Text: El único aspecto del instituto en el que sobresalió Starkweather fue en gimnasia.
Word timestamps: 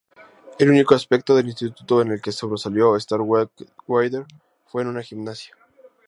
El 0.57 0.71
único 0.71 0.95
aspecto 0.95 1.35
del 1.35 1.45
instituto 1.49 2.01
en 2.01 2.09
el 2.09 2.19
que 2.23 2.31
sobresalió 2.31 2.99
Starkweather 2.99 4.25
fue 4.65 4.81
en 4.81 4.99
gimnasia. 5.03 5.53